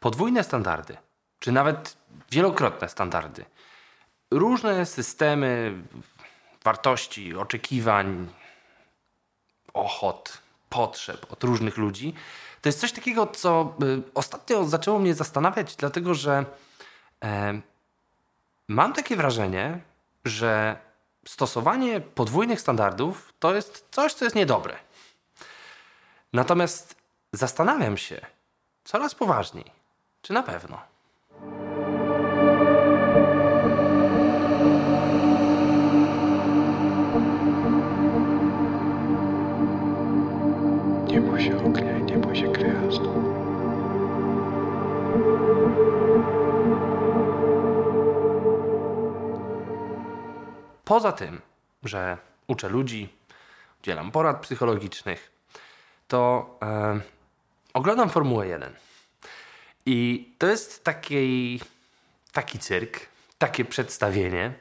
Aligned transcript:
podwójne 0.00 0.44
standardy, 0.44 0.96
czy 1.38 1.52
nawet 1.52 1.96
wielokrotne 2.30 2.88
standardy, 2.88 3.44
różne 4.30 4.86
systemy 4.86 5.74
wartości, 6.64 7.36
oczekiwań, 7.36 8.28
ochot, 9.74 10.38
potrzeb 10.68 11.32
od 11.32 11.44
różnych 11.44 11.76
ludzi, 11.76 12.14
to 12.62 12.68
jest 12.68 12.80
coś 12.80 12.92
takiego, 12.92 13.26
co 13.26 13.74
y, 13.82 14.02
ostatnio 14.14 14.64
zaczęło 14.64 14.98
mnie 14.98 15.14
zastanawiać, 15.14 15.76
dlatego 15.76 16.14
że 16.14 16.44
e, 17.24 17.60
mam 18.68 18.92
takie 18.92 19.16
wrażenie, 19.16 19.80
że 20.24 20.76
stosowanie 21.26 22.00
podwójnych 22.00 22.60
standardów 22.60 23.32
to 23.38 23.54
jest 23.54 23.86
coś, 23.90 24.14
co 24.14 24.24
jest 24.24 24.36
niedobre. 24.36 24.76
Natomiast 26.32 26.96
zastanawiam 27.32 27.96
się 27.96 28.26
coraz 28.84 29.14
poważniej, 29.14 29.77
czy 30.28 30.34
na 30.34 30.42
pewno. 30.42 30.78
Nie 41.06 41.20
bój 41.20 41.40
się 41.40 41.58
ognia 41.64 41.98
i 41.98 42.02
nie 42.02 42.18
bój 42.18 42.36
się 42.36 42.52
gwiazd. 42.52 43.00
Poza 50.84 51.12
tym, 51.12 51.40
że 51.84 52.18
uczę 52.46 52.68
ludzi, 52.68 53.08
udzielam 53.80 54.10
porad 54.10 54.40
psychologicznych, 54.40 55.32
to 56.08 56.50
e, 56.62 57.00
oglądam 57.74 58.08
Formułę 58.08 58.46
1. 58.48 58.87
I 59.90 60.28
to 60.38 60.46
jest 60.46 60.84
taki, 60.84 61.60
taki 62.32 62.58
cyrk, 62.58 63.00
takie 63.38 63.64
przedstawienie, 63.64 64.52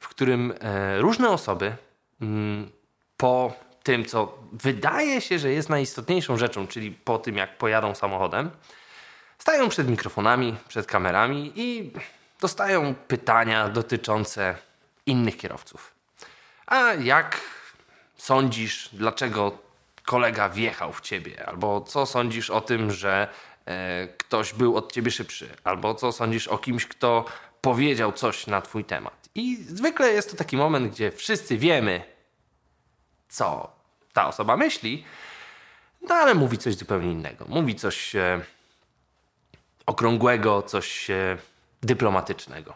w 0.00 0.08
którym 0.08 0.54
e, 0.60 0.98
różne 0.98 1.30
osoby 1.30 1.76
mm, 2.20 2.70
po 3.16 3.54
tym, 3.82 4.04
co 4.04 4.38
wydaje 4.52 5.20
się, 5.20 5.38
że 5.38 5.50
jest 5.50 5.68
najistotniejszą 5.68 6.36
rzeczą, 6.36 6.66
czyli 6.66 6.90
po 6.90 7.18
tym, 7.18 7.36
jak 7.36 7.58
pojadą 7.58 7.94
samochodem, 7.94 8.50
stają 9.38 9.68
przed 9.68 9.88
mikrofonami, 9.88 10.56
przed 10.68 10.86
kamerami 10.86 11.52
i 11.56 11.90
dostają 12.40 12.94
pytania 12.94 13.68
dotyczące 13.68 14.56
innych 15.06 15.36
kierowców. 15.36 15.94
A 16.66 16.94
jak 16.94 17.40
sądzisz, 18.16 18.88
dlaczego 18.92 19.58
kolega 20.04 20.48
wjechał 20.48 20.92
w 20.92 21.00
ciebie? 21.00 21.46
Albo 21.46 21.80
co 21.80 22.06
sądzisz 22.06 22.50
o 22.50 22.60
tym, 22.60 22.90
że 22.90 23.28
ktoś 24.18 24.52
był 24.52 24.76
od 24.76 24.92
ciebie 24.92 25.10
szybszy? 25.10 25.48
Albo 25.64 25.94
co 25.94 26.12
sądzisz 26.12 26.48
o 26.48 26.58
kimś, 26.58 26.86
kto 26.86 27.24
powiedział 27.60 28.12
coś 28.12 28.46
na 28.46 28.60
twój 28.62 28.84
temat? 28.84 29.28
I 29.34 29.56
zwykle 29.56 30.12
jest 30.12 30.30
to 30.30 30.36
taki 30.36 30.56
moment, 30.56 30.92
gdzie 30.92 31.10
wszyscy 31.12 31.58
wiemy, 31.58 32.02
co 33.28 33.72
ta 34.12 34.28
osoba 34.28 34.56
myśli, 34.56 35.04
no 36.08 36.14
ale 36.14 36.34
mówi 36.34 36.58
coś 36.58 36.74
zupełnie 36.74 37.12
innego. 37.12 37.44
Mówi 37.48 37.74
coś 37.74 38.16
e, 38.16 38.40
okrągłego, 39.86 40.62
coś 40.62 41.10
e, 41.10 41.38
dyplomatycznego. 41.82 42.74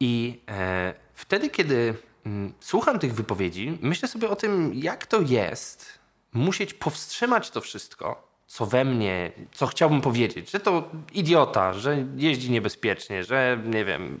I 0.00 0.40
e, 0.48 0.94
wtedy, 1.14 1.50
kiedy 1.50 1.94
mm, 2.26 2.52
słucham 2.60 2.98
tych 2.98 3.14
wypowiedzi, 3.14 3.78
myślę 3.80 4.08
sobie 4.08 4.30
o 4.30 4.36
tym, 4.36 4.74
jak 4.74 5.06
to 5.06 5.20
jest 5.20 5.98
musieć 6.32 6.74
powstrzymać 6.74 7.50
to 7.50 7.60
wszystko, 7.60 8.29
co 8.50 8.66
we 8.66 8.84
mnie, 8.84 9.32
co 9.52 9.66
chciałbym 9.66 10.00
powiedzieć, 10.00 10.50
że 10.50 10.60
to 10.60 10.88
idiota, 11.12 11.72
że 11.72 12.04
jeździ 12.16 12.50
niebezpiecznie, 12.50 13.24
że 13.24 13.58
nie 13.64 13.84
wiem, 13.84 14.20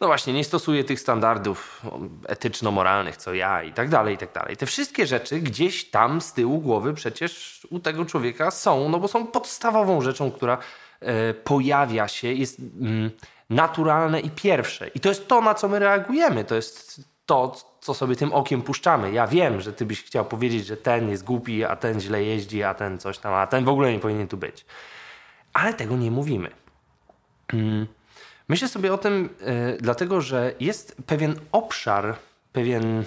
no 0.00 0.06
właśnie, 0.06 0.32
nie 0.32 0.44
stosuje 0.44 0.84
tych 0.84 1.00
standardów 1.00 1.82
etyczno-moralnych, 2.26 3.16
co 3.16 3.34
ja 3.34 3.62
i 3.62 3.72
tak 3.72 3.88
dalej, 3.88 4.14
i 4.14 4.18
tak 4.18 4.32
dalej. 4.32 4.56
Te 4.56 4.66
wszystkie 4.66 5.06
rzeczy 5.06 5.40
gdzieś 5.40 5.90
tam 5.90 6.20
z 6.20 6.32
tyłu 6.32 6.60
głowy 6.60 6.94
przecież 6.94 7.66
u 7.70 7.78
tego 7.78 8.04
człowieka 8.04 8.50
są, 8.50 8.88
no 8.88 8.98
bo 8.98 9.08
są 9.08 9.26
podstawową 9.26 10.00
rzeczą, 10.00 10.30
która 10.30 10.58
e, 11.00 11.34
pojawia 11.34 12.08
się, 12.08 12.32
jest 12.32 12.58
mm, 12.58 13.10
naturalne 13.50 14.20
i 14.20 14.30
pierwsze. 14.30 14.88
I 14.88 15.00
to 15.00 15.08
jest 15.08 15.28
to, 15.28 15.40
na 15.40 15.54
co 15.54 15.68
my 15.68 15.78
reagujemy. 15.78 16.44
To 16.44 16.54
jest 16.54 17.00
to, 17.30 17.56
co 17.80 17.94
sobie 17.94 18.16
tym 18.16 18.32
okiem 18.32 18.62
puszczamy. 18.62 19.12
Ja 19.12 19.26
wiem, 19.26 19.60
że 19.60 19.72
ty 19.72 19.86
byś 19.86 20.02
chciał 20.02 20.24
powiedzieć, 20.24 20.66
że 20.66 20.76
ten 20.76 21.10
jest 21.10 21.24
głupi, 21.24 21.64
a 21.64 21.76
ten 21.76 22.00
źle 22.00 22.24
jeździ, 22.24 22.62
a 22.62 22.74
ten 22.74 22.98
coś 22.98 23.18
tam, 23.18 23.34
a 23.34 23.46
ten 23.46 23.64
w 23.64 23.68
ogóle 23.68 23.92
nie 23.92 23.98
powinien 23.98 24.28
tu 24.28 24.36
być. 24.36 24.64
Ale 25.52 25.74
tego 25.74 25.96
nie 25.96 26.10
mówimy. 26.10 26.50
Mm. 27.52 27.86
Myślę 28.48 28.68
sobie 28.68 28.92
o 28.92 28.98
tym 28.98 29.28
y, 29.74 29.78
dlatego, 29.80 30.20
że 30.20 30.54
jest 30.60 30.96
pewien 31.06 31.40
obszar, 31.52 32.16
pewien, 32.52 33.04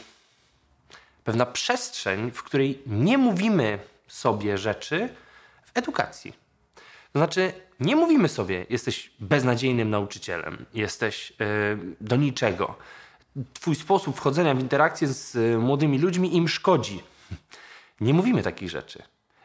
pewna 1.23 1.45
przestrzeń, 1.45 2.31
w 2.31 2.43
której 2.43 2.81
nie 2.85 3.17
mówimy 3.17 3.79
sobie 4.07 4.57
rzeczy 4.57 5.09
w 5.65 5.77
edukacji. 5.77 6.33
To 7.13 7.19
znaczy, 7.19 7.53
nie 7.79 7.95
mówimy 7.95 8.29
sobie, 8.29 8.65
jesteś 8.69 9.11
beznadziejnym 9.19 9.89
nauczycielem, 9.89 10.65
jesteś 10.73 11.31
y, 11.31 11.35
do 12.01 12.15
niczego. 12.15 12.75
Twój 13.53 13.75
sposób 13.75 14.17
wchodzenia 14.17 14.55
w 14.55 14.59
interakcję 14.59 15.07
z 15.07 15.35
y, 15.35 15.57
młodymi 15.57 15.99
ludźmi 15.99 16.35
im 16.37 16.47
szkodzi. 16.47 17.03
Nie 18.01 18.13
mówimy 18.13 18.43
takich 18.43 18.69
rzeczy. 18.69 19.03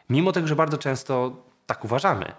Mimo 0.09 0.31
tego, 0.31 0.47
że 0.47 0.55
bardzo 0.55 0.77
często 0.77 1.31
tak 1.65 1.85
uważamy. 1.85 2.31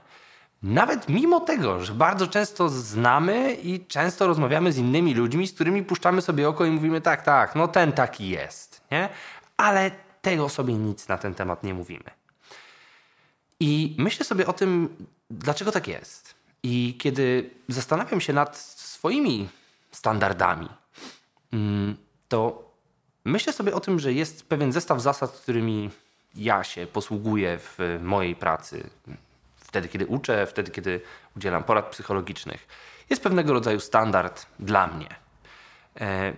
Nawet 0.63 1.09
mimo 1.09 1.41
tego, 1.41 1.85
że 1.85 1.95
bardzo 1.95 2.27
często 2.27 2.69
znamy 2.69 3.53
i 3.55 3.87
często 3.87 4.27
rozmawiamy 4.27 4.73
z 4.73 4.79
innymi 4.79 5.15
ludźmi, 5.15 5.47
z 5.47 5.53
którymi 5.53 5.83
puszczamy 5.83 6.23
sobie 6.23 6.49
oko 6.49 6.65
i 6.65 6.71
mówimy 6.71 7.01
tak, 7.01 7.23
tak, 7.23 7.55
no 7.55 7.69
ten 7.69 7.93
taki 7.93 8.29
jest, 8.29 8.81
nie? 8.91 9.09
Ale 9.57 9.91
tej 10.23 10.41
osobie 10.41 10.75
nic 10.75 11.09
na 11.09 11.19
ten 11.19 11.35
temat 11.35 11.65
nie 11.65 11.75
mówimy. 11.75 12.11
I 13.61 13.95
myślę 13.99 14.25
sobie 14.25 14.47
o 14.47 14.53
tym, 14.53 14.97
dlaczego 15.31 15.73
tak 15.73 15.89
jest. 15.89 16.35
I 16.63 16.97
kiedy 17.01 17.51
zastanawiam 17.69 18.21
się 18.21 18.33
nad 18.33 18.59
swoimi 18.59 19.49
standardami, 19.91 20.69
to 22.29 22.71
myślę 23.25 23.53
sobie 23.53 23.75
o 23.75 23.81
tym, 23.81 23.99
że 23.99 24.13
jest 24.13 24.49
pewien 24.49 24.73
zestaw 24.73 25.01
zasad, 25.01 25.31
którymi 25.31 25.91
ja 26.35 26.65
się 26.65 26.87
posługuję 26.87 27.59
w 27.59 27.99
mojej 28.03 28.37
pracy, 28.37 28.91
wtedy, 29.57 29.89
kiedy 29.89 30.07
uczę, 30.07 30.47
wtedy, 30.47 30.71
kiedy 30.71 31.01
udzielam 31.37 31.65
porad 31.65 31.91
psychologicznych. 31.91 32.69
Jest 33.11 33.23
pewnego 33.23 33.53
rodzaju 33.53 33.81
standard 33.81 34.47
dla 34.59 34.87
mnie. 34.87 35.09
E, 36.01 36.33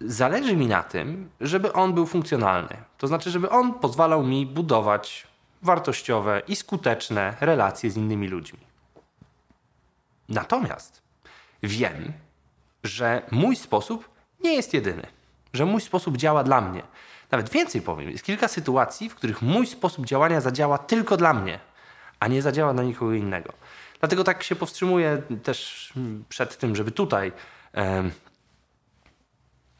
zależy 0.00 0.56
mi 0.56 0.66
na 0.66 0.82
tym, 0.82 1.30
żeby 1.40 1.72
on 1.72 1.94
był 1.94 2.06
funkcjonalny. 2.06 2.76
To 2.98 3.06
znaczy, 3.06 3.30
żeby 3.30 3.50
on 3.50 3.74
pozwalał 3.74 4.22
mi 4.22 4.46
budować 4.46 5.26
wartościowe 5.62 6.42
i 6.48 6.56
skuteczne 6.56 7.36
relacje 7.40 7.90
z 7.90 7.96
innymi 7.96 8.28
ludźmi. 8.28 8.58
Natomiast 10.28 11.02
wiem, 11.62 12.12
że 12.84 13.22
mój 13.30 13.56
sposób 13.56 14.11
nie 14.44 14.54
jest 14.54 14.74
jedyny, 14.74 15.06
że 15.52 15.64
mój 15.64 15.80
sposób 15.80 16.16
działa 16.16 16.44
dla 16.44 16.60
mnie. 16.60 16.82
Nawet 17.30 17.50
więcej 17.50 17.82
powiem, 17.82 18.10
jest 18.10 18.24
kilka 18.24 18.48
sytuacji, 18.48 19.08
w 19.08 19.14
których 19.14 19.42
mój 19.42 19.66
sposób 19.66 20.06
działania 20.06 20.40
zadziała 20.40 20.78
tylko 20.78 21.16
dla 21.16 21.34
mnie, 21.34 21.60
a 22.20 22.28
nie 22.28 22.42
zadziała 22.42 22.72
na 22.72 22.82
nikogo 22.82 23.12
innego. 23.12 23.52
Dlatego 24.00 24.24
tak 24.24 24.42
się 24.42 24.56
powstrzymuję 24.56 25.22
też 25.42 25.92
przed 26.28 26.58
tym, 26.58 26.76
żeby 26.76 26.90
tutaj 26.90 27.32
e, 27.74 28.10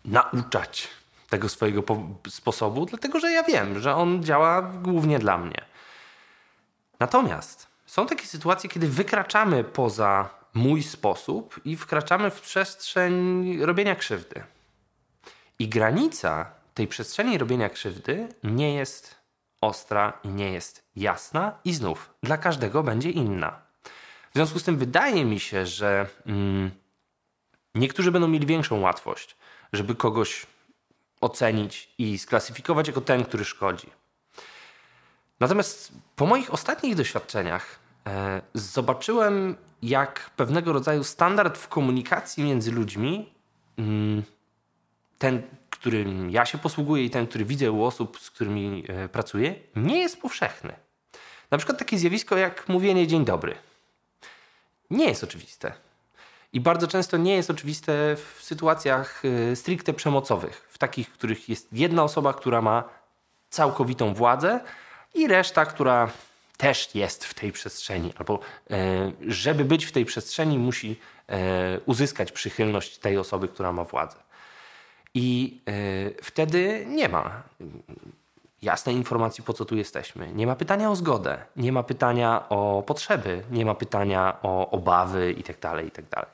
nauczać 0.04 0.88
tego 1.28 1.48
swojego 1.48 1.82
sposobu, 2.28 2.86
dlatego 2.86 3.20
że 3.20 3.32
ja 3.32 3.42
wiem, 3.42 3.80
że 3.80 3.94
on 3.96 4.24
działa 4.24 4.62
głównie 4.62 5.18
dla 5.18 5.38
mnie. 5.38 5.64
Natomiast 7.00 7.66
są 7.86 8.06
takie 8.06 8.26
sytuacje, 8.26 8.70
kiedy 8.70 8.88
wykraczamy 8.88 9.64
poza 9.64 10.28
mój 10.54 10.82
sposób 10.82 11.60
i 11.64 11.76
wkraczamy 11.76 12.30
w 12.30 12.40
przestrzeń 12.40 13.58
robienia 13.60 13.96
krzywdy. 13.96 14.42
I 15.58 15.68
granica 15.68 16.50
tej 16.74 16.88
przestrzeni 16.88 17.38
robienia 17.38 17.68
krzywdy 17.68 18.28
nie 18.44 18.74
jest 18.74 19.22
ostra 19.62 20.20
nie 20.24 20.52
jest 20.52 20.84
jasna, 20.96 21.58
i 21.64 21.74
znów 21.74 22.14
dla 22.22 22.38
każdego 22.38 22.82
będzie 22.82 23.10
inna. 23.10 23.62
W 24.30 24.34
związku 24.34 24.58
z 24.58 24.62
tym 24.62 24.78
wydaje 24.78 25.24
mi 25.24 25.40
się, 25.40 25.66
że 25.66 26.06
mm, 26.26 26.70
niektórzy 27.74 28.12
będą 28.12 28.28
mieli 28.28 28.46
większą 28.46 28.80
łatwość, 28.80 29.36
żeby 29.72 29.94
kogoś 29.94 30.46
ocenić 31.20 31.94
i 31.98 32.18
sklasyfikować 32.18 32.86
jako 32.86 33.00
ten, 33.00 33.24
który 33.24 33.44
szkodzi. 33.44 33.90
Natomiast 35.40 35.92
po 36.16 36.26
moich 36.26 36.54
ostatnich 36.54 36.94
doświadczeniach 36.94 37.78
e, 38.06 38.42
zobaczyłem, 38.54 39.56
jak 39.82 40.30
pewnego 40.36 40.72
rodzaju 40.72 41.04
standard 41.04 41.58
w 41.58 41.68
komunikacji 41.68 42.44
między 42.44 42.72
ludźmi, 42.72 43.32
mm, 43.76 44.22
ten, 45.22 45.42
którym 45.70 46.30
ja 46.30 46.46
się 46.46 46.58
posługuję 46.58 47.04
i 47.04 47.10
ten, 47.10 47.26
który 47.26 47.44
widzę 47.44 47.72
u 47.72 47.84
osób, 47.84 48.20
z 48.20 48.30
którymi 48.30 48.84
e, 48.88 49.08
pracuję, 49.08 49.54
nie 49.76 49.98
jest 49.98 50.20
powszechny. 50.20 50.72
Na 51.50 51.58
przykład 51.58 51.78
takie 51.78 51.98
zjawisko 51.98 52.36
jak 52.36 52.68
mówienie 52.68 53.06
dzień 53.06 53.24
dobry. 53.24 53.54
nie 54.90 55.08
jest 55.08 55.24
oczywiste. 55.24 55.72
I 56.52 56.60
bardzo 56.60 56.86
często 56.86 57.16
nie 57.16 57.34
jest 57.34 57.50
oczywiste 57.50 58.16
w 58.16 58.42
sytuacjach 58.42 59.24
y, 59.24 59.56
stricte 59.56 59.92
przemocowych, 59.92 60.68
w 60.70 60.78
takich, 60.78 61.08
w 61.08 61.12
których 61.12 61.48
jest 61.48 61.68
jedna 61.72 62.02
osoba, 62.02 62.34
która 62.34 62.62
ma 62.62 62.84
całkowitą 63.50 64.14
władzę 64.14 64.60
i 65.14 65.28
reszta, 65.28 65.66
która 65.66 66.10
też 66.56 66.94
jest 66.94 67.24
w 67.24 67.34
tej 67.34 67.52
przestrzeni, 67.52 68.12
albo 68.18 68.38
e, 68.70 69.12
żeby 69.26 69.64
być 69.64 69.84
w 69.84 69.92
tej 69.92 70.04
przestrzeni, 70.04 70.58
musi 70.58 71.00
e, 71.28 71.80
uzyskać 71.86 72.32
przychylność 72.32 72.98
tej 72.98 73.18
osoby, 73.18 73.48
która 73.48 73.72
ma 73.72 73.84
władzę. 73.84 74.31
I 75.14 75.60
e, 75.68 76.22
wtedy 76.22 76.86
nie 76.88 77.08
ma 77.08 77.42
jasnej 78.62 78.96
informacji, 78.96 79.44
po 79.44 79.52
co 79.52 79.64
tu 79.64 79.76
jesteśmy. 79.76 80.32
Nie 80.32 80.46
ma 80.46 80.56
pytania 80.56 80.90
o 80.90 80.96
zgodę, 80.96 81.38
nie 81.56 81.72
ma 81.72 81.82
pytania 81.82 82.48
o 82.48 82.82
potrzeby, 82.86 83.42
nie 83.50 83.64
ma 83.64 83.74
pytania 83.74 84.36
o 84.42 84.70
obawy 84.70 85.34
itd. 85.36 85.58
Tak 85.60 85.84
itd. 85.84 86.08
Tak 86.10 86.26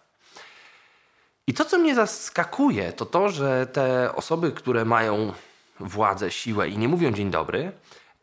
I 1.46 1.54
to, 1.54 1.64
co 1.64 1.78
mnie 1.78 1.94
zaskakuje, 1.94 2.92
to 2.92 3.06
to, 3.06 3.28
że 3.28 3.66
te 3.66 4.14
osoby, 4.14 4.52
które 4.52 4.84
mają 4.84 5.32
władzę, 5.80 6.30
siłę 6.30 6.68
i 6.68 6.78
nie 6.78 6.88
mówią 6.88 7.12
dzień 7.12 7.30
dobry, 7.30 7.72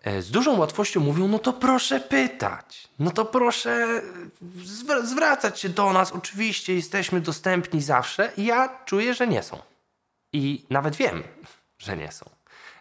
E, 0.05 0.21
z 0.21 0.31
dużą 0.31 0.57
łatwością 0.57 0.99
mówią, 0.99 1.27
no 1.27 1.39
to 1.39 1.53
proszę 1.53 1.99
pytać, 1.99 2.87
no 2.99 3.11
to 3.11 3.25
proszę 3.25 4.01
zwracać 5.03 5.59
się 5.59 5.69
do 5.69 5.93
nas, 5.93 6.11
oczywiście 6.11 6.75
jesteśmy 6.75 7.21
dostępni 7.21 7.81
zawsze. 7.81 8.31
Ja 8.37 8.69
czuję, 8.85 9.13
że 9.13 9.27
nie 9.27 9.43
są. 9.43 9.57
I 10.35 10.65
nawet 10.69 10.95
wiem, 10.95 11.23
że 11.77 11.97
nie 11.97 12.11
są. 12.11 12.29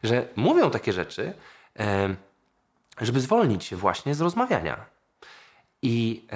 Że 0.02 0.28
mówią 0.36 0.70
takie 0.70 0.92
rzeczy, 0.92 1.34
żeby 3.00 3.20
zwolnić 3.20 3.64
się 3.64 3.76
właśnie 3.76 4.14
z 4.14 4.20
rozmawiania. 4.20 4.86
I 5.82 6.26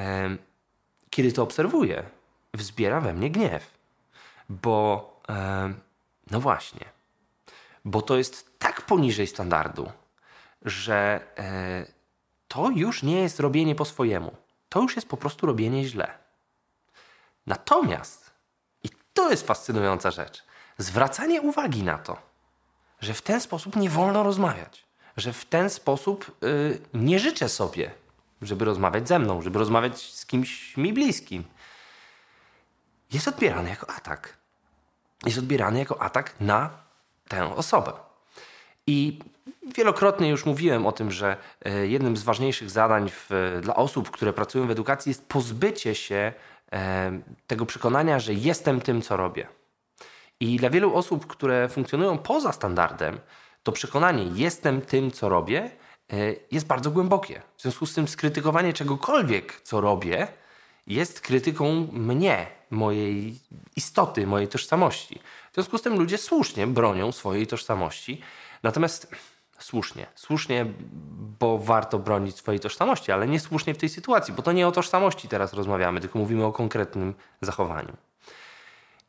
kiedy 1.10 1.32
to 1.32 1.42
obserwuję, 1.42 2.02
wzbiera 2.54 3.00
we 3.00 3.12
mnie 3.12 3.30
gniew. 3.30 3.70
Bo, 4.48 5.20
no 6.30 6.40
właśnie, 6.40 6.84
bo 7.84 8.02
to 8.02 8.16
jest 8.16 8.58
tak 8.58 8.82
poniżej 8.82 9.26
standardu, 9.26 9.92
że 10.62 11.20
e, 11.38 11.86
to 12.48 12.70
już 12.70 13.02
nie 13.02 13.20
jest 13.20 13.40
robienie 13.40 13.74
po 13.74 13.84
swojemu. 13.84 14.36
To 14.68 14.80
już 14.80 14.96
jest 14.96 15.08
po 15.08 15.16
prostu 15.16 15.46
robienie 15.46 15.84
źle. 15.84 16.18
Natomiast, 17.46 18.30
i 18.82 18.88
to 19.14 19.30
jest 19.30 19.46
fascynująca 19.46 20.10
rzecz, 20.10 20.47
zwracanie 20.78 21.42
uwagi 21.42 21.82
na 21.82 21.98
to, 21.98 22.16
że 23.00 23.14
w 23.14 23.22
ten 23.22 23.40
sposób 23.40 23.76
nie 23.76 23.90
wolno 23.90 24.22
rozmawiać, 24.22 24.84
że 25.16 25.32
w 25.32 25.44
ten 25.44 25.70
sposób 25.70 26.36
y, 26.44 26.80
nie 26.94 27.18
życzę 27.18 27.48
sobie, 27.48 27.90
żeby 28.42 28.64
rozmawiać 28.64 29.08
ze 29.08 29.18
mną, 29.18 29.42
żeby 29.42 29.58
rozmawiać 29.58 30.02
z 30.02 30.26
kimś 30.26 30.76
mi 30.76 30.92
bliskim, 30.92 31.44
jest 33.12 33.28
odbierany 33.28 33.70
jako 33.70 33.90
atak. 33.90 34.36
Jest 35.26 35.38
odbierany 35.38 35.78
jako 35.78 36.02
atak 36.02 36.34
na 36.40 36.70
tę 37.28 37.54
osobę. 37.56 37.92
I 38.86 39.18
Wielokrotnie 39.76 40.28
już 40.28 40.46
mówiłem 40.46 40.86
o 40.86 40.92
tym, 40.92 41.10
że 41.10 41.36
e, 41.64 41.86
jednym 41.86 42.16
z 42.16 42.22
ważniejszych 42.22 42.70
zadań 42.70 43.10
w, 43.10 43.58
dla 43.62 43.74
osób, 43.74 44.10
które 44.10 44.32
pracują 44.32 44.66
w 44.66 44.70
edukacji, 44.70 45.10
jest 45.10 45.28
pozbycie 45.28 45.94
się 45.94 46.32
e, 46.72 47.20
tego 47.46 47.66
przekonania, 47.66 48.20
że 48.20 48.34
jestem 48.34 48.80
tym, 48.80 49.02
co 49.02 49.16
robię. 49.16 49.46
I 50.40 50.56
dla 50.56 50.70
wielu 50.70 50.94
osób, 50.94 51.26
które 51.26 51.68
funkcjonują 51.68 52.18
poza 52.18 52.52
standardem, 52.52 53.20
to 53.62 53.72
przekonanie 53.72 54.24
jestem 54.34 54.80
tym, 54.80 55.10
co 55.10 55.28
robię, 55.28 55.70
e, 56.12 56.16
jest 56.50 56.66
bardzo 56.66 56.90
głębokie. 56.90 57.42
W 57.56 57.62
związku 57.62 57.86
z 57.86 57.94
tym 57.94 58.08
skrytykowanie 58.08 58.72
czegokolwiek, 58.72 59.60
co 59.60 59.80
robię, 59.80 60.28
jest 60.86 61.20
krytyką 61.20 61.88
mnie, 61.92 62.46
mojej 62.70 63.40
istoty, 63.76 64.26
mojej 64.26 64.48
tożsamości. 64.48 65.20
W 65.50 65.54
związku 65.54 65.78
z 65.78 65.82
tym 65.82 65.98
ludzie 65.98 66.18
słusznie 66.18 66.66
bronią 66.66 67.12
swojej 67.12 67.46
tożsamości. 67.46 68.20
Natomiast 68.62 69.14
Słusznie. 69.58 70.06
Słusznie, 70.14 70.66
bo 71.40 71.58
warto 71.58 71.98
bronić 71.98 72.36
swojej 72.36 72.60
tożsamości, 72.60 73.12
ale 73.12 73.28
niesłusznie 73.28 73.74
w 73.74 73.78
tej 73.78 73.88
sytuacji, 73.88 74.34
bo 74.34 74.42
to 74.42 74.52
nie 74.52 74.68
o 74.68 74.72
tożsamości 74.72 75.28
teraz 75.28 75.52
rozmawiamy, 75.52 76.00
tylko 76.00 76.18
mówimy 76.18 76.44
o 76.44 76.52
konkretnym 76.52 77.14
zachowaniu. 77.40 77.96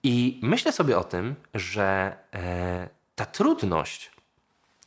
I 0.04 0.40
myślę 0.44 0.72
sobie 0.72 0.98
o 0.98 1.04
tym, 1.04 1.36
że 1.54 2.18
e, 2.34 2.90
ta 3.16 3.26
trudność 3.26 4.12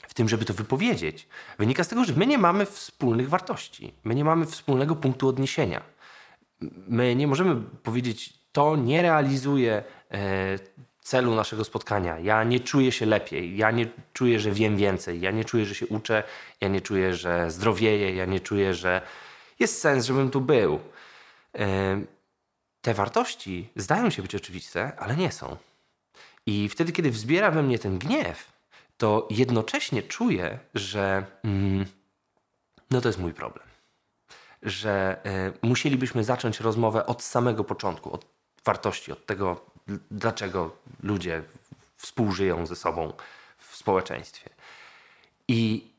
w 0.08 0.14
tym, 0.14 0.28
żeby 0.28 0.44
to 0.44 0.54
wypowiedzieć, 0.54 1.28
wynika 1.58 1.84
z 1.84 1.88
tego, 1.88 2.04
że 2.04 2.12
my 2.16 2.26
nie 2.26 2.38
mamy 2.38 2.66
wspólnych 2.66 3.28
wartości, 3.28 3.94
my 4.04 4.14
nie 4.14 4.24
mamy 4.24 4.46
wspólnego 4.46 4.96
punktu 4.96 5.28
odniesienia. 5.28 5.82
My 6.88 7.16
nie 7.16 7.26
możemy 7.26 7.60
powiedzieć, 7.82 8.34
to 8.52 8.76
nie 8.76 9.02
realizuje 9.02 9.82
e, 10.10 10.58
celu 11.00 11.34
naszego 11.34 11.64
spotkania. 11.64 12.18
Ja 12.18 12.44
nie 12.44 12.60
czuję 12.60 12.92
się 12.92 13.06
lepiej, 13.06 13.56
ja 13.56 13.70
nie 13.70 13.86
czuję, 14.12 14.40
że 14.40 14.50
wiem 14.50 14.76
więcej, 14.76 15.20
ja 15.20 15.30
nie 15.30 15.44
czuję, 15.44 15.66
że 15.66 15.74
się 15.74 15.86
uczę, 15.86 16.22
ja 16.60 16.68
nie 16.68 16.80
czuję, 16.80 17.14
że 17.14 17.50
zdrowieję, 17.50 18.14
ja 18.14 18.24
nie 18.24 18.40
czuję, 18.40 18.74
że 18.74 19.02
jest 19.58 19.80
sens, 19.80 20.06
żebym 20.06 20.30
tu 20.30 20.40
był. 20.40 20.80
Te 22.82 22.94
wartości 22.94 23.68
zdają 23.76 24.10
się 24.10 24.22
być 24.22 24.34
oczywiste, 24.34 24.92
ale 24.98 25.16
nie 25.16 25.32
są. 25.32 25.56
I 26.46 26.68
wtedy, 26.68 26.92
kiedy 26.92 27.10
wzbiera 27.10 27.50
we 27.50 27.62
mnie 27.62 27.78
ten 27.78 27.98
gniew, 27.98 28.52
to 28.96 29.28
jednocześnie 29.30 30.02
czuję, 30.02 30.58
że 30.74 31.26
mm, 31.44 31.86
no 32.90 33.00
to 33.00 33.08
jest 33.08 33.18
mój 33.18 33.34
problem. 33.34 33.66
Że 34.62 35.20
y, 35.62 35.66
musielibyśmy 35.66 36.24
zacząć 36.24 36.60
rozmowę 36.60 37.06
od 37.06 37.22
samego 37.22 37.64
początku, 37.64 38.12
od 38.12 38.26
wartości, 38.64 39.12
od 39.12 39.26
tego, 39.26 39.66
dlaczego 40.10 40.76
ludzie 41.02 41.42
współżyją 41.96 42.66
ze 42.66 42.76
sobą 42.76 43.12
w 43.58 43.76
społeczeństwie. 43.76 44.50
I 45.48 45.91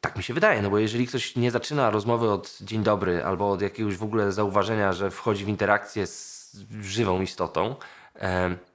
tak 0.00 0.16
mi 0.16 0.22
się 0.22 0.34
wydaje, 0.34 0.62
no 0.62 0.70
bo 0.70 0.78
jeżeli 0.78 1.06
ktoś 1.06 1.36
nie 1.36 1.50
zaczyna 1.50 1.90
rozmowy 1.90 2.30
od 2.30 2.58
dzień 2.60 2.82
dobry 2.82 3.24
albo 3.24 3.50
od 3.50 3.62
jakiegoś 3.62 3.96
w 3.96 4.02
ogóle 4.02 4.32
zauważenia, 4.32 4.92
że 4.92 5.10
wchodzi 5.10 5.44
w 5.44 5.48
interakcję 5.48 6.06
z 6.06 6.56
żywą 6.80 7.20
istotą, 7.20 7.76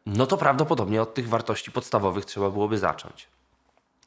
no 0.06 0.28
to 0.28 0.38
prawdopodobnie 0.38 1.02
od 1.02 1.14
tych 1.14 1.30
wartości 1.30 1.72
podstawowych 1.72 2.26
trzeba 2.26 2.50
byłoby 2.50 2.78
zacząć. 2.78 3.28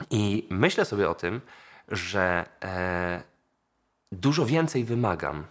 I 0.09 0.47
myślę 0.49 0.85
sobie 0.85 1.09
o 1.09 1.15
tym, 1.15 1.41
że 1.87 2.45
e, 2.63 3.23
dużo 4.11 4.45
więcej 4.45 4.83
wymagam 4.83 5.45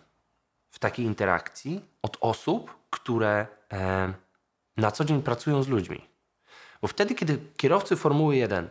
w 0.70 0.78
takiej 0.78 1.06
interakcji 1.06 1.84
od 2.02 2.16
osób, 2.20 2.76
które 2.90 3.46
na 4.76 4.90
co 4.90 5.04
dzień 5.04 5.22
pracują 5.22 5.62
z 5.62 5.68
ludźmi. 5.68 6.08
Bo 6.82 6.88
wtedy, 6.88 7.14
kiedy 7.14 7.38
kierowcy 7.56 7.96
Formuły 7.96 8.36
1 8.36 8.68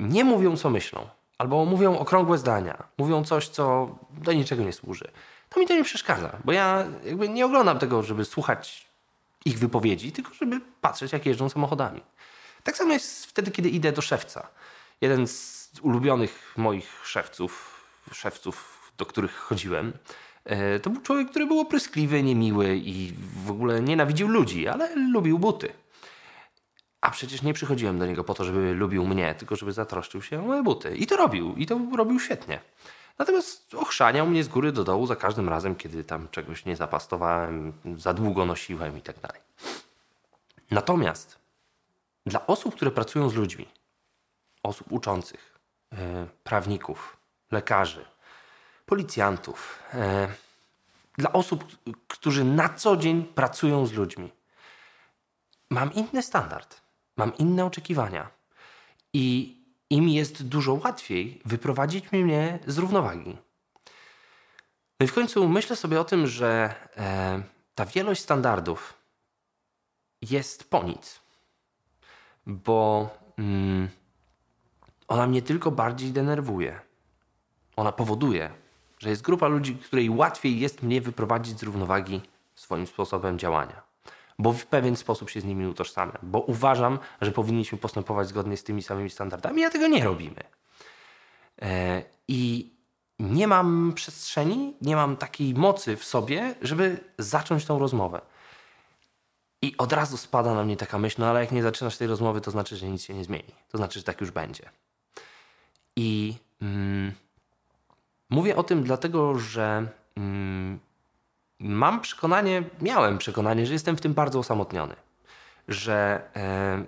nie 0.00 0.24
mówią, 0.24 0.56
co 0.56 0.70
myślą, 0.70 1.08
albo 1.38 1.64
mówią 1.64 1.98
okrągłe 1.98 2.38
zdania, 2.38 2.84
mówią 2.98 3.24
coś, 3.24 3.48
co 3.48 3.98
do 4.10 4.32
niczego 4.32 4.62
nie 4.64 4.72
służy, 4.72 5.10
to 5.48 5.60
mi 5.60 5.66
to 5.66 5.74
nie 5.74 5.84
przeszkadza, 5.84 6.36
bo 6.44 6.52
ja 6.52 6.84
jakby 7.04 7.28
nie 7.28 7.46
oglądam 7.46 7.78
tego, 7.78 8.02
żeby 8.02 8.24
słuchać 8.24 8.86
ich 9.44 9.58
wypowiedzi, 9.58 10.12
tylko 10.12 10.34
żeby 10.34 10.60
patrzeć, 10.80 11.12
jak 11.12 11.26
jeżdżą 11.26 11.48
samochodami. 11.48 12.02
Tak 12.62 12.76
samo 12.76 12.92
jest 12.92 13.26
wtedy, 13.26 13.50
kiedy 13.50 13.68
idę 13.68 13.92
do 13.92 14.02
szewca. 14.02 14.48
Jeden 15.00 15.26
z 15.26 15.70
ulubionych 15.82 16.54
moich 16.56 17.00
szewców, 17.04 17.84
szewców, 18.12 18.90
do 18.98 19.06
których 19.06 19.34
chodziłem, 19.36 19.92
E, 20.44 20.80
to 20.80 20.90
był 20.90 21.02
człowiek, 21.02 21.30
który 21.30 21.46
był 21.46 21.60
opryskliwy, 21.60 22.22
niemiły 22.22 22.76
i 22.76 23.12
w 23.44 23.50
ogóle 23.50 23.82
nienawidził 23.82 24.28
ludzi, 24.28 24.68
ale 24.68 24.96
lubił 24.96 25.38
buty. 25.38 25.72
A 27.04 27.10
przecież 27.10 27.42
nie 27.42 27.54
przychodziłem 27.54 27.98
do 27.98 28.06
niego 28.06 28.24
po 28.24 28.34
to, 28.34 28.44
żeby 28.44 28.74
lubił 28.74 29.06
mnie, 29.06 29.34
tylko 29.34 29.56
żeby 29.56 29.72
zatroszczył 29.72 30.22
się 30.22 30.40
o 30.40 30.42
moje 30.42 30.62
buty. 30.62 30.96
I 30.96 31.06
to 31.06 31.16
robił. 31.16 31.54
I 31.56 31.66
to 31.66 31.80
robił 31.96 32.20
świetnie. 32.20 32.60
Natomiast 33.18 33.74
ochrzaniał 33.74 34.26
mnie 34.26 34.44
z 34.44 34.48
góry 34.48 34.72
do 34.72 34.84
dołu 34.84 35.06
za 35.06 35.16
każdym 35.16 35.48
razem, 35.48 35.74
kiedy 35.74 36.04
tam 36.04 36.28
czegoś 36.28 36.64
nie 36.64 36.76
zapastowałem, 36.76 37.72
za 37.96 38.14
długo 38.14 38.46
nosiłem 38.46 38.98
i 38.98 39.00
tak 39.00 39.20
dalej. 39.20 39.40
Natomiast 40.70 41.38
dla 42.26 42.46
osób, 42.46 42.74
które 42.74 42.90
pracują 42.90 43.28
z 43.28 43.34
ludźmi, 43.34 43.68
osób 44.62 44.92
uczących, 44.92 45.58
yy, 45.92 45.98
prawników, 46.44 47.16
lekarzy, 47.50 48.04
policjantów, 48.86 49.78
e, 49.94 50.28
dla 51.18 51.32
osób, 51.32 51.64
którzy 52.08 52.44
na 52.44 52.68
co 52.68 52.96
dzień 52.96 53.24
pracują 53.24 53.86
z 53.86 53.92
ludźmi. 53.92 54.30
Mam 55.70 55.92
inny 55.92 56.22
standard, 56.22 56.83
mam 57.16 57.36
inne 57.36 57.64
oczekiwania 57.64 58.30
i 59.12 59.56
im 59.90 60.08
jest 60.08 60.48
dużo 60.48 60.74
łatwiej 60.84 61.40
wyprowadzić 61.44 62.12
mnie 62.12 62.58
z 62.66 62.78
równowagi. 62.78 63.36
No 65.00 65.04
i 65.04 65.06
w 65.06 65.14
końcu 65.14 65.48
myślę 65.48 65.76
sobie 65.76 66.00
o 66.00 66.04
tym, 66.04 66.26
że 66.26 66.74
e, 66.96 67.42
ta 67.74 67.86
wielość 67.86 68.22
standardów 68.22 68.94
jest 70.22 70.70
po 70.70 70.82
nic, 70.82 71.20
bo 72.46 73.10
mm, 73.38 73.88
ona 75.08 75.26
mnie 75.26 75.42
tylko 75.42 75.70
bardziej 75.70 76.10
denerwuje. 76.10 76.80
Ona 77.76 77.92
powoduje, 77.92 78.50
że 78.98 79.10
jest 79.10 79.22
grupa 79.22 79.48
ludzi, 79.48 79.76
której 79.76 80.10
łatwiej 80.10 80.60
jest 80.60 80.82
mnie 80.82 81.00
wyprowadzić 81.00 81.58
z 81.58 81.62
równowagi 81.62 82.20
swoim 82.54 82.86
sposobem 82.86 83.38
działania, 83.38 83.82
bo 84.38 84.52
w 84.52 84.66
pewien 84.66 84.96
sposób 84.96 85.30
się 85.30 85.40
z 85.40 85.44
nimi 85.44 85.66
utożsamiam, 85.66 86.18
bo 86.22 86.40
uważam, 86.40 86.98
że 87.20 87.32
powinniśmy 87.32 87.78
postępować 87.78 88.28
zgodnie 88.28 88.56
z 88.56 88.64
tymi 88.64 88.82
samymi 88.82 89.10
standardami, 89.10 89.64
a 89.64 89.70
tego 89.70 89.86
nie 89.88 90.04
robimy. 90.04 90.42
E, 91.62 92.02
I 92.28 92.72
nie 93.18 93.48
mam 93.48 93.92
przestrzeni, 93.94 94.74
nie 94.80 94.96
mam 94.96 95.16
takiej 95.16 95.54
mocy 95.54 95.96
w 95.96 96.04
sobie, 96.04 96.54
żeby 96.62 97.00
zacząć 97.18 97.64
tą 97.64 97.78
rozmowę. 97.78 98.20
I 99.62 99.76
od 99.78 99.92
razu 99.92 100.16
spada 100.16 100.54
na 100.54 100.64
mnie 100.64 100.76
taka 100.76 100.98
myśl, 100.98 101.16
no 101.18 101.26
ale 101.26 101.40
jak 101.40 101.52
nie 101.52 101.62
zaczynasz 101.62 101.96
tej 101.96 102.08
rozmowy, 102.08 102.40
to 102.40 102.50
znaczy, 102.50 102.76
że 102.76 102.88
nic 102.88 103.02
się 103.02 103.14
nie 103.14 103.24
zmieni. 103.24 103.54
To 103.68 103.78
znaczy, 103.78 103.98
że 103.98 104.04
tak 104.04 104.20
już 104.20 104.30
będzie. 104.30 104.70
I 105.96 106.34
mm, 106.62 107.12
mówię 108.30 108.56
o 108.56 108.62
tym 108.62 108.82
dlatego, 108.82 109.38
że 109.38 109.88
mm, 110.16 110.78
mam 111.58 112.00
przekonanie, 112.00 112.62
miałem 112.80 113.18
przekonanie, 113.18 113.66
że 113.66 113.72
jestem 113.72 113.96
w 113.96 114.00
tym 114.00 114.14
bardzo 114.14 114.38
osamotniony. 114.38 114.96
Że 115.68 116.22
e, 116.36 116.84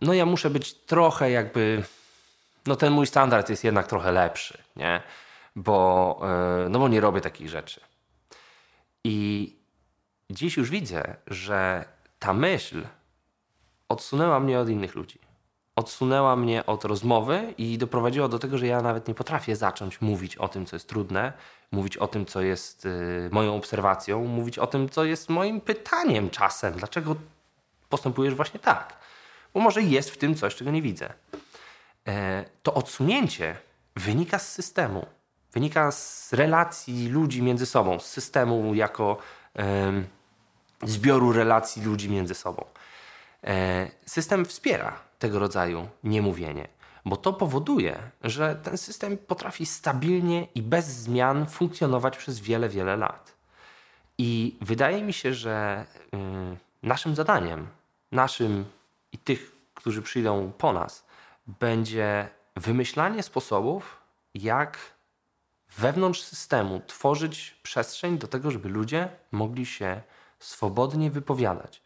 no 0.00 0.14
ja 0.14 0.26
muszę 0.26 0.50
być 0.50 0.74
trochę 0.74 1.30
jakby, 1.30 1.82
no 2.66 2.76
ten 2.76 2.92
mój 2.92 3.06
standard 3.06 3.50
jest 3.50 3.64
jednak 3.64 3.86
trochę 3.86 4.12
lepszy, 4.12 4.58
nie? 4.76 5.02
Bo, 5.56 6.20
e, 6.64 6.68
no 6.68 6.78
bo 6.78 6.88
nie 6.88 7.00
robię 7.00 7.20
takich 7.20 7.48
rzeczy. 7.48 7.80
I 9.04 9.56
dziś 10.30 10.56
już 10.56 10.70
widzę, 10.70 11.16
że 11.26 11.84
ta 12.18 12.32
myśl 12.32 12.84
odsunęła 13.88 14.40
mnie 14.40 14.58
od 14.58 14.68
innych 14.68 14.94
ludzi. 14.94 15.18
Odsunęła 15.76 16.36
mnie 16.36 16.66
od 16.66 16.84
rozmowy 16.84 17.54
i 17.58 17.78
doprowadziła 17.78 18.28
do 18.28 18.38
tego, 18.38 18.58
że 18.58 18.66
ja 18.66 18.82
nawet 18.82 19.08
nie 19.08 19.14
potrafię 19.14 19.56
zacząć 19.56 20.00
mówić 20.00 20.36
o 20.36 20.48
tym, 20.48 20.66
co 20.66 20.76
jest 20.76 20.88
trudne, 20.88 21.32
mówić 21.72 21.96
o 21.96 22.08
tym, 22.08 22.26
co 22.26 22.42
jest 22.42 22.86
y, 22.86 23.28
moją 23.32 23.56
obserwacją, 23.56 24.24
mówić 24.24 24.58
o 24.58 24.66
tym, 24.66 24.88
co 24.88 25.04
jest 25.04 25.28
moim 25.28 25.60
pytaniem 25.60 26.30
czasem. 26.30 26.74
Dlaczego 26.74 27.16
postępujesz 27.88 28.34
właśnie 28.34 28.60
tak? 28.60 28.96
Bo 29.54 29.60
może 29.60 29.82
jest 29.82 30.10
w 30.10 30.16
tym 30.16 30.34
coś, 30.34 30.54
czego 30.54 30.70
nie 30.70 30.82
widzę. 30.82 31.12
E, 32.08 32.44
to 32.62 32.74
odsunięcie 32.74 33.56
wynika 33.96 34.38
z 34.38 34.52
systemu, 34.52 35.06
wynika 35.52 35.90
z 35.90 36.32
relacji 36.32 37.08
ludzi 37.08 37.42
między 37.42 37.66
sobą, 37.66 37.98
z 37.98 38.06
systemu 38.06 38.74
jako 38.74 39.18
zbioru 40.82 41.32
relacji 41.32 41.82
ludzi 41.82 42.10
między 42.10 42.34
sobą. 42.34 42.64
E, 43.44 43.88
system 44.06 44.44
wspiera 44.44 45.11
tego 45.22 45.38
rodzaju 45.38 45.88
niemówienie, 46.04 46.68
bo 47.04 47.16
to 47.16 47.32
powoduje, 47.32 48.10
że 48.22 48.56
ten 48.62 48.78
system 48.78 49.18
potrafi 49.18 49.66
stabilnie 49.66 50.46
i 50.54 50.62
bez 50.62 50.86
zmian 50.86 51.46
funkcjonować 51.46 52.16
przez 52.16 52.40
wiele, 52.40 52.68
wiele 52.68 52.96
lat. 52.96 53.32
I 54.18 54.56
wydaje 54.60 55.02
mi 55.02 55.12
się, 55.12 55.34
że 55.34 55.86
y, 56.14 56.86
naszym 56.86 57.14
zadaniem, 57.14 57.66
naszym 58.12 58.64
i 59.12 59.18
tych, 59.18 59.52
którzy 59.74 60.02
przyjdą 60.02 60.52
po 60.58 60.72
nas, 60.72 61.04
będzie 61.46 62.28
wymyślanie 62.56 63.22
sposobów, 63.22 63.96
jak 64.34 64.78
wewnątrz 65.78 66.22
systemu 66.22 66.80
tworzyć 66.86 67.56
przestrzeń 67.62 68.18
do 68.18 68.26
tego, 68.26 68.50
żeby 68.50 68.68
ludzie 68.68 69.08
mogli 69.32 69.66
się 69.66 70.02
swobodnie 70.38 71.10
wypowiadać. 71.10 71.82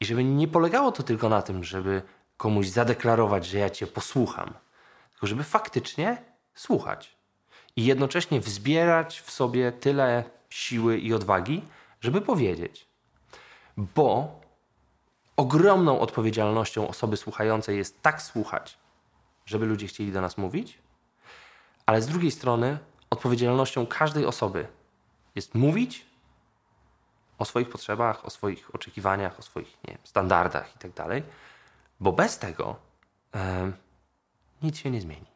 I 0.00 0.04
żeby 0.04 0.24
nie 0.24 0.48
polegało 0.48 0.92
to 0.92 1.02
tylko 1.02 1.28
na 1.28 1.42
tym, 1.42 1.64
żeby 1.64 2.02
komuś 2.40 2.68
zadeklarować, 2.68 3.46
że 3.46 3.58
ja 3.58 3.70
cię 3.70 3.86
posłucham, 3.86 4.54
tylko 5.10 5.26
żeby 5.26 5.44
faktycznie 5.44 6.24
słuchać 6.54 7.16
i 7.76 7.84
jednocześnie 7.84 8.40
wzbierać 8.40 9.20
w 9.20 9.30
sobie 9.30 9.72
tyle 9.72 10.24
siły 10.50 10.98
i 10.98 11.14
odwagi, 11.14 11.62
żeby 12.00 12.20
powiedzieć. 12.20 12.86
Bo 13.76 14.40
ogromną 15.36 16.00
odpowiedzialnością 16.00 16.88
osoby 16.88 17.16
słuchającej 17.16 17.76
jest 17.76 18.02
tak 18.02 18.22
słuchać, 18.22 18.78
żeby 19.46 19.66
ludzie 19.66 19.86
chcieli 19.86 20.12
do 20.12 20.20
nas 20.20 20.38
mówić, 20.38 20.78
ale 21.86 22.02
z 22.02 22.06
drugiej 22.06 22.30
strony 22.30 22.78
odpowiedzialnością 23.10 23.86
każdej 23.86 24.26
osoby 24.26 24.66
jest 25.34 25.54
mówić 25.54 26.06
o 27.38 27.44
swoich 27.44 27.68
potrzebach, 27.68 28.24
o 28.24 28.30
swoich 28.30 28.74
oczekiwaniach, 28.74 29.38
o 29.38 29.42
swoich 29.42 29.78
wiem, 29.88 29.98
standardach 30.04 30.72
itd. 30.72 31.22
Bo 32.00 32.12
bez 32.12 32.38
tego 32.38 32.76
e, 33.34 33.72
nic 34.62 34.78
się 34.78 34.90
nie 34.90 35.00
zmieni. 35.00 35.30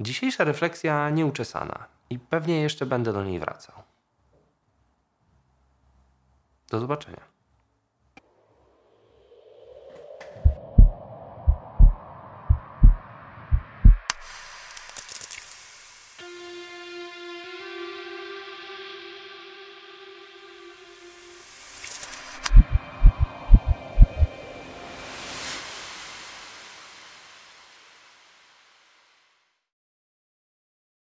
Dzisiejsza 0.00 0.44
refleksja 0.44 1.10
nieuczesana 1.10 1.86
i 2.10 2.18
pewnie 2.18 2.60
jeszcze 2.60 2.86
będę 2.86 3.12
do 3.12 3.24
niej 3.24 3.40
wracał. 3.40 3.74
Do 6.70 6.80
zobaczenia. 6.80 7.39